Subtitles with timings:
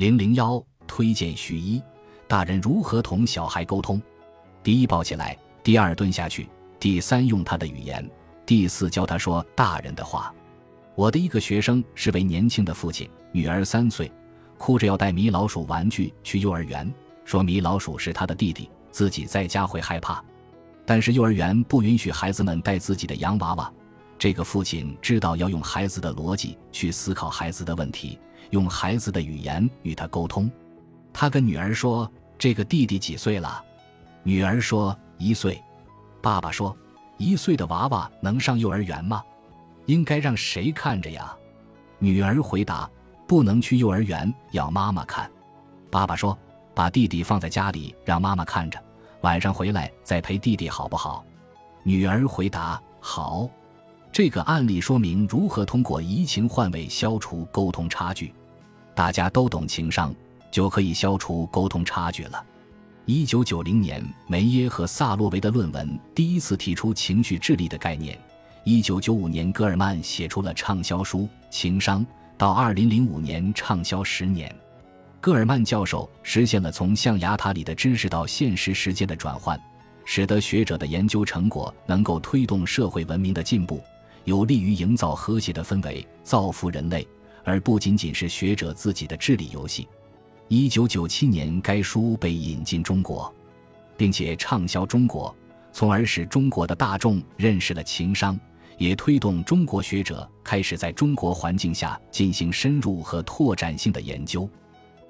[0.00, 1.78] 零零幺推荐徐一，
[2.26, 4.00] 大人如何同小孩沟通？
[4.62, 8.10] 第一抱起来，第二蹲下去，第三用他的语言，
[8.46, 10.34] 第四教他说大人的话。
[10.94, 14.10] 我的一个学生是位年轻的父亲，女儿三岁，
[14.56, 16.90] 哭着要带米老鼠玩具去幼儿园，
[17.26, 20.24] 说米老鼠是他的弟弟，自己在家会害怕。
[20.86, 23.70] 但是幼儿园不允许孩子们带自己的洋娃娃。
[24.20, 28.18] 这个父亲知道要用孩子的逻辑去思考孩子的问题，
[28.50, 30.50] 用孩子的语言与他沟通。
[31.10, 33.64] 他跟女儿说：“这个弟弟几岁了？”
[34.22, 35.58] 女儿说：“一岁。”
[36.20, 36.76] 爸爸说
[37.16, 39.24] ：“一岁的娃娃能上幼儿园吗？
[39.86, 41.34] 应该让谁看着呀？”
[41.98, 42.90] 女儿回答
[43.26, 45.30] ：“不能去幼儿园，要妈妈看。”
[45.90, 46.38] 爸爸说
[46.76, 48.78] ：“把弟弟放在家里，让妈妈看着，
[49.22, 51.24] 晚上回来再陪弟弟，好不好？”
[51.82, 53.48] 女儿回答：“好。”
[54.12, 58.32] 这个案例说明如何通过移情换位消除沟通差距。
[58.92, 60.14] 大家都懂情商，
[60.50, 62.44] 就可以消除沟通差距了。
[63.06, 68.18] 一九九零年，梅耶和萨洛维的论文第一次提出情绪智力的概念。
[68.64, 72.04] 一九九五年，戈尔曼写出了畅销书《情商》，
[72.36, 74.54] 到二零零五年畅销十年。
[75.20, 79.58] 戈尔曼教授实现了从象牙塔里的知识到现实世界的转换，
[80.04, 83.80] 使得学者的研究成果能够推动社会文明的进步。
[84.24, 87.06] 有利于营造和谐的氛围，造福人类，
[87.44, 89.88] 而不仅仅是学者自己的智力游戏。
[90.48, 93.32] 一九九七年，该书被引进中国，
[93.96, 95.34] 并且畅销中国，
[95.72, 98.38] 从而使中国的大众认识了情商，
[98.76, 104.48] 也推动中国学者开始在中国环境下进行深入和拓展性的研究。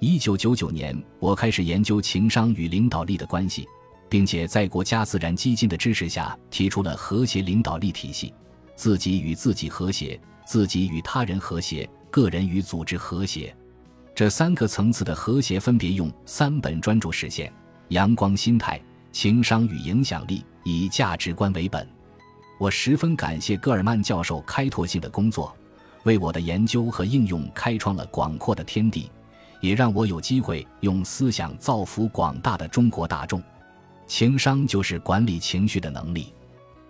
[0.00, 3.66] 一九九九年，我开始研究情商与领导力的关系，
[4.08, 8.32] 并且在国家自然基金的支持下提出了和谐领导力体系。
[8.78, 13.52] 自己与自己和谐，自己与他人和谐，个人与组织和谐，
[14.14, 17.52] 这三个层次的和谐分别用三本专注实现：
[17.88, 21.84] 阳光心态、情商与影响力，以价值观为本。
[22.60, 25.52] 我十分感谢戈尔曼教授开拓性的工作，
[26.04, 29.10] 为我的研究和应用开创了广阔的天地，
[29.60, 33.42] 也让我有机会用思想造福广大的中国大众。
[34.06, 36.32] 情商就是管理情绪的能力。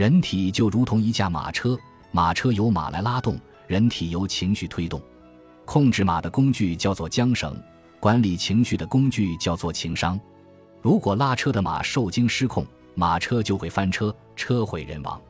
[0.00, 1.78] 人体就如同一架马车，
[2.10, 4.98] 马车由马来拉动，人体由情绪推动。
[5.66, 7.54] 控制马的工具叫做缰绳，
[8.00, 10.18] 管理情绪的工具叫做情商。
[10.80, 15.20] 如果拉车的马受惊失控，马车就会翻车，车毁人亡；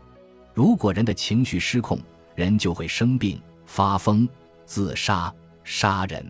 [0.54, 1.98] 如果人的情绪失控，
[2.36, 4.28] 人就会生病、发疯、
[4.66, 6.24] 自杀、杀人。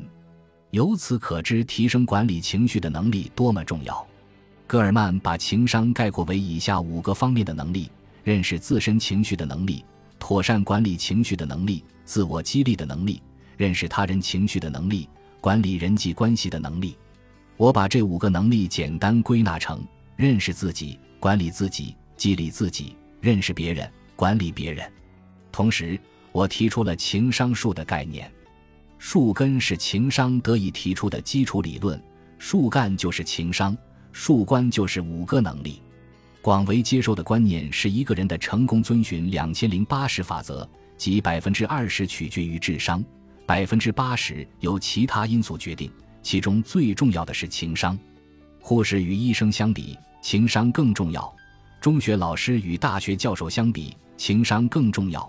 [0.70, 4.02] 由此可知，提升管理情绪的能力多么重要。
[4.66, 7.90] 戈尔曼把情商概括为以下五个方面的能力。
[8.22, 9.84] 认识自身情绪的能力，
[10.18, 13.22] 妥善管理情绪的能力，自我激励的能力，
[13.56, 15.08] 认识他人情绪的能力，
[15.40, 16.96] 管理人际关系的能力。
[17.56, 19.82] 我把这五个能力简单归纳成：
[20.16, 24.90] 认识自己、管理自己、激励自己、认识别人、管理别人。
[25.52, 25.98] 同时，
[26.32, 28.30] 我提出了情商树的概念。
[28.98, 32.02] 树根是情商得以提出的基础理论，
[32.38, 33.76] 树干就是情商，
[34.12, 35.82] 树冠就是五个能力。
[36.42, 43.04] 广为接受的观念是一个人的成功遵循两千零八十法则，即百分之二十取决于智商，
[43.44, 45.92] 百分之八十由其他因素决定，
[46.22, 47.98] 其中最重要的是情商。
[48.58, 51.20] 护士与医生相比，情商更重要；
[51.78, 55.20] 中学老师与大学教授相比，情商更重要；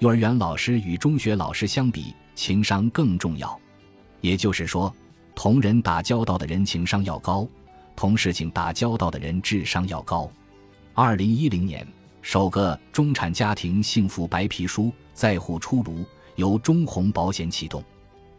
[0.00, 3.56] 幼儿园老师与中学老师相比，情商更重要。
[4.20, 4.92] 也就是说，
[5.36, 7.46] 同人打交道的人情商要高，
[7.94, 10.28] 同事情打交道的人智商要高。
[11.00, 11.86] 二零一零年，
[12.22, 16.04] 首个中产家庭幸福白皮书在沪出炉，
[16.34, 17.80] 由中弘保险启动。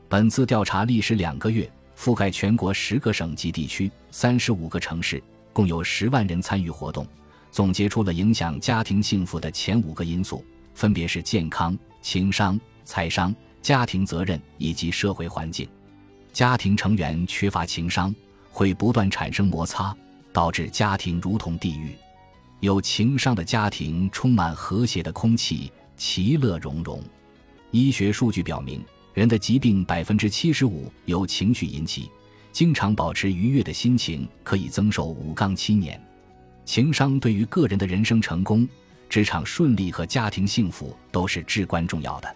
[0.10, 7.08] 本次调查历时两个月，覆盖全国十个省级地区、三十五个城市，共有十万人参与活动，
[7.50, 10.44] 总结出了影响家庭幸福的前五个因素，
[10.74, 15.66] 分别是健康、情商、财商、家庭责任以及社会环境。
[16.34, 18.14] 家庭成员缺乏情商，
[18.52, 19.96] 会不断产生摩擦，
[20.34, 21.96] 导致家庭如同地狱。
[22.62, 27.02] 有情商的家庭充满和谐的空气，其乐融融。
[27.72, 28.84] 医学数据表明，
[29.14, 32.10] 人的疾病百分之七十五由情绪引起。
[32.52, 36.02] 经常保持愉悦的心情可以增寿五杠七年。
[36.66, 38.68] 情商对于个人的人生成功、
[39.08, 42.36] 职场顺利和家庭幸福都是至关重要的。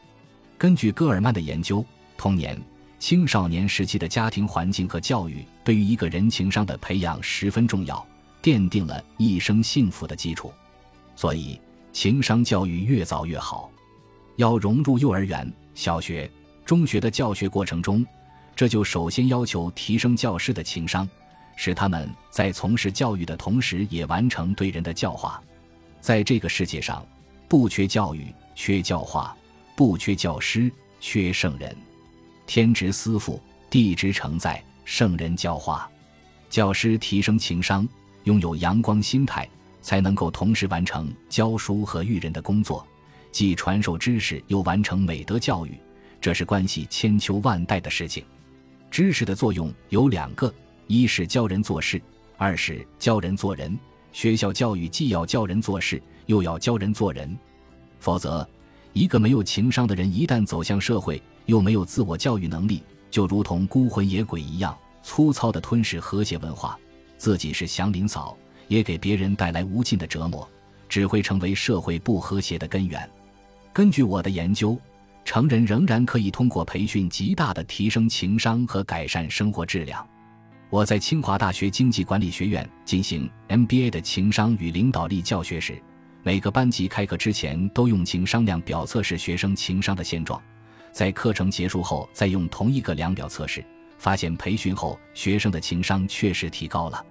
[0.57, 1.83] 根据戈尔曼的研究，
[2.15, 2.57] 童年、
[2.97, 8.07] 青少年时期的家庭环境和教育对于一个人情商的培养十分重要。
[8.43, 10.51] 奠定了一生幸福的基础，
[11.15, 11.59] 所以
[11.93, 13.71] 情商教育越早越好，
[14.35, 16.29] 要融入幼儿园、小学、
[16.65, 18.05] 中学的教学过程中，
[18.53, 21.09] 这就首先要求提升教师的情商，
[21.55, 25.41] 使他们在从事教育的同时也完成对人的教化。
[26.01, 27.05] 在这个世界上，
[27.47, 29.33] 不缺教育，缺教化；
[29.73, 30.69] 不缺教师，
[30.99, 31.73] 缺圣人。
[32.45, 35.89] 天职思父，地职承载，圣人教化。
[36.49, 37.87] 教师提升情商，
[38.23, 39.47] 拥有阳光心态，
[39.81, 42.85] 才能够同时完成教书和育人的工作，
[43.31, 45.77] 既传授知识，又完成美德教育。
[46.21, 48.23] 这是关系千秋万代的事情。
[48.89, 50.53] 知识的作用有两个：
[50.87, 52.01] 一是教人做事，
[52.37, 53.77] 二是教人做人。
[54.13, 57.35] 学校教育既要教人做事，又要教人做人。
[57.99, 58.47] 否则，
[58.93, 66.77] 一个没有情商的人一旦走向社会，又没有自我教育能力，就如同孤魂野鬼一样，粗糙的吞噬和谐文化，
[67.23, 68.37] 自己是祥林嫂，
[68.67, 70.45] 也给别人带来无尽的折磨，
[70.89, 73.09] 只会成为社会不和谐的根源。
[73.71, 74.77] 根据我的研究。
[75.25, 80.05] 成人仍然可以通过培训极大的提升情商和改善生活质量。
[80.69, 85.81] 我在清华大学经济管理学院进行 MBA 的情商与领导力教学时，
[86.23, 90.41] 每个班级开课之前都用情商量表测试学生情商的现状，
[90.91, 93.63] 在课程结束后再用同一个量表测试，
[93.97, 97.01] 发现培训后学生的情商确实提高了。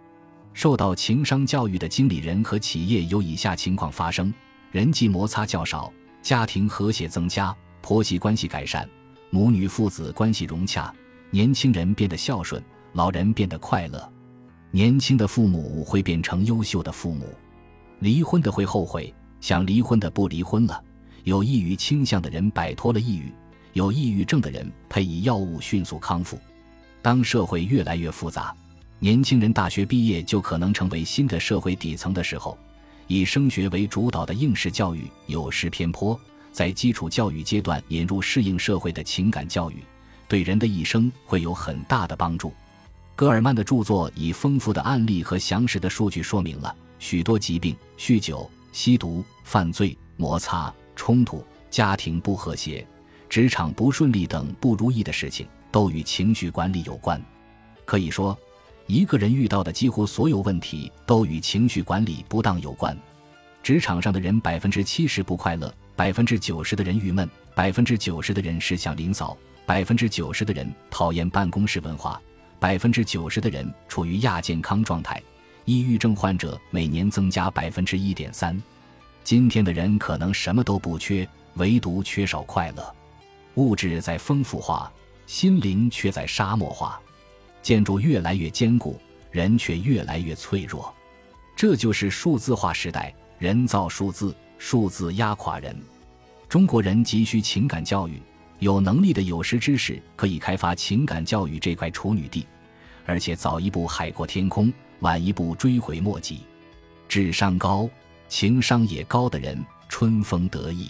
[0.54, 4.32] 受到情商教育的经理人和企业有以下情况发生：
[4.70, 7.54] 人际摩擦较少，家庭和谐增加。
[7.80, 8.88] 婆媳关系改善，
[9.30, 10.94] 母女父子关系融洽，
[11.30, 12.62] 年轻人变得孝顺，
[12.92, 14.12] 老人变得快乐，
[14.70, 17.26] 年轻的父母会变成优秀的父母，
[17.98, 20.80] 离婚的会后悔，想离婚的不离婚了，
[21.24, 23.32] 有抑郁倾向的人摆脱了抑郁，
[23.72, 26.38] 有抑郁症的人配以药物迅速康复。
[27.02, 28.54] 当社会越来越复杂，
[29.02, 32.56] 年轻人大学毕业就可能成为新的社会底层的时候，
[33.08, 36.18] 以升学为主导的应试教育有失偏颇。
[36.52, 39.82] 在基础教育阶段引入适应社会的情感教育，
[40.28, 42.54] 对人的一生会有很大的帮助。
[43.16, 52.86] 戈尔曼的著作以丰富的案例和详实的数据说明了许多疾病、酗酒、吸毒、犯罪、摩擦、冲突、家庭不和谐、
[53.28, 57.20] 职场不顺利等不如意的事情都与情绪管理有关。
[57.84, 58.38] 可以说，
[58.92, 62.94] 一个人遇到的几乎所有问题都与情绪管理不当有关。
[63.62, 65.74] 职场上的人百分之七十不快乐。
[65.96, 69.34] 百分之九十的人郁闷，百分之九十的人是想领导，
[69.64, 72.20] 百分之九十的人讨厌办公室文化，
[72.60, 75.22] 百分之九十的人处于亚健康状态。
[75.64, 78.62] 抑郁症患者每年增加百分之一点三。
[79.24, 82.94] 今天的人可能什么都不缺，唯独缺少快乐。
[83.54, 84.92] 物质在丰富化，
[85.26, 87.00] 心灵却在沙漠化。
[87.62, 89.00] 建筑越来越坚固，
[89.30, 90.92] 人却越来越脆弱。
[91.56, 94.34] 这就是数字化时代，人造数字。
[94.58, 95.76] 数字压垮人，
[96.48, 98.22] 中国人急需情感教育。
[98.60, 102.46] 有能力的有识之士可以开发情感教育这块处女地，
[103.04, 106.42] 而且早一步海阔天空，晚一步追悔莫及。
[107.08, 107.90] 智商高、
[108.28, 110.86] 情商也高的人春风得意；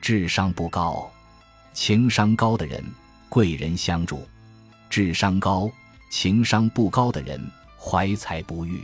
[0.00, 1.06] 智商不高、
[1.74, 2.82] 情商高的人
[3.28, 4.26] 贵人相助；
[4.88, 5.70] 智商高、
[6.16, 7.44] 情商不高的人
[7.76, 8.78] 怀才不遇；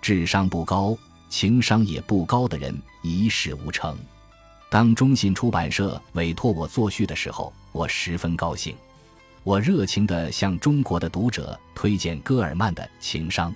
[0.00, 0.96] 智商不高。
[1.28, 3.94] 情商也不高的人一事无成。
[4.70, 8.74] 当中信出版社委托我作序的时候，我十分高兴。
[9.42, 13.52] 我热情地向中国的读者推荐戈尔曼的《情商》，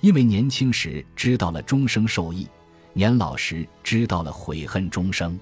[0.00, 2.48] 因为年轻时知道了终生受益，
[2.94, 5.38] 年老时知道了悔恨终生。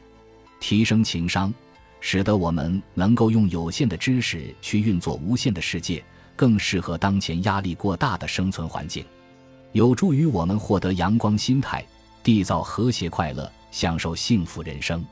[0.59, 1.55] 提升情商，
[2.01, 6.03] 使得我们能够用有限的知识去运作无限的世界，
[6.37, 9.05] 更适合当前压力过大的生存环境。
[9.73, 11.85] 有助于我们获得阳光心态，
[12.23, 15.05] 缔造和谐快乐，享受幸福人生。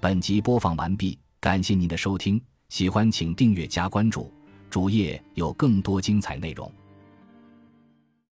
[0.00, 4.32] 本集播放完毕，感谢您的收听，喜欢请订阅加关注，
[4.70, 6.72] 主页有更多精彩内容。